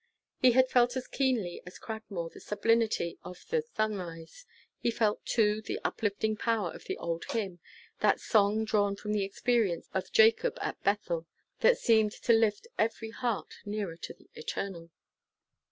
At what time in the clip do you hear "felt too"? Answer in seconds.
4.89-5.61